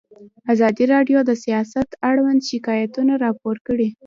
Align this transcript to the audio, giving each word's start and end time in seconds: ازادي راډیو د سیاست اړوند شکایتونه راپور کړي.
ازادي 0.53 0.85
راډیو 0.93 1.19
د 1.25 1.31
سیاست 1.43 1.89
اړوند 2.09 2.39
شکایتونه 2.49 3.13
راپور 3.25 3.55
کړي. 3.67 3.89